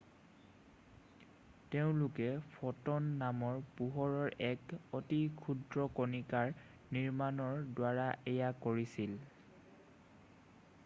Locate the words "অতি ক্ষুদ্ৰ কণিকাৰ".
5.01-6.49